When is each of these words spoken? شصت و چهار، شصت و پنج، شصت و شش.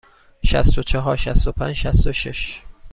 شصت 0.45 0.77
و 0.77 0.83
چهار، 0.83 1.15
شصت 1.15 1.47
و 1.47 1.51
پنج، 1.51 1.73
شصت 1.75 2.07
و 2.07 2.13
شش. 2.13 2.61